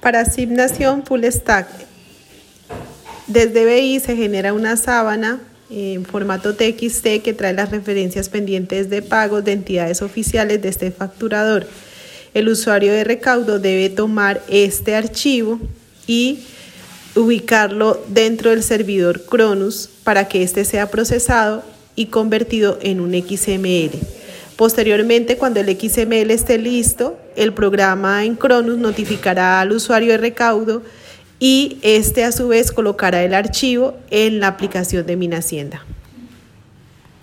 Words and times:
Para 0.00 0.20
asignación 0.20 1.04
full 1.04 1.24
stack, 1.24 1.68
desde 3.26 3.64
BI 3.64 3.98
se 4.00 4.16
genera 4.16 4.52
una 4.52 4.76
sábana 4.76 5.40
en 5.68 6.04
formato 6.04 6.54
TXT 6.54 7.22
que 7.24 7.34
trae 7.36 7.52
las 7.52 7.70
referencias 7.70 8.28
pendientes 8.28 8.88
de 8.88 9.02
pagos 9.02 9.44
de 9.44 9.52
entidades 9.52 10.00
oficiales 10.02 10.62
de 10.62 10.68
este 10.68 10.92
facturador. 10.92 11.66
El 12.34 12.48
usuario 12.48 12.92
de 12.92 13.02
recaudo 13.02 13.58
debe 13.58 13.88
tomar 13.88 14.42
este 14.48 14.94
archivo 14.94 15.58
y 16.06 16.40
ubicarlo 17.16 18.04
dentro 18.08 18.50
del 18.50 18.62
servidor 18.62 19.24
Cronus 19.24 19.88
para 20.04 20.28
que 20.28 20.42
éste 20.42 20.64
sea 20.64 20.90
procesado 20.90 21.64
y 21.96 22.06
convertido 22.06 22.78
en 22.82 23.00
un 23.00 23.12
XML. 23.12 24.15
Posteriormente, 24.56 25.36
cuando 25.36 25.60
el 25.60 25.68
XML 25.68 26.30
esté 26.30 26.56
listo, 26.56 27.18
el 27.36 27.52
programa 27.52 28.24
en 28.24 28.36
Cronus 28.36 28.78
notificará 28.78 29.60
al 29.60 29.72
usuario 29.72 30.12
de 30.12 30.18
recaudo 30.18 30.82
y 31.38 31.78
este 31.82 32.24
a 32.24 32.32
su 32.32 32.48
vez 32.48 32.72
colocará 32.72 33.22
el 33.22 33.34
archivo 33.34 33.94
en 34.10 34.40
la 34.40 34.48
aplicación 34.48 35.04
de 35.04 35.36
Hacienda. 35.36 35.84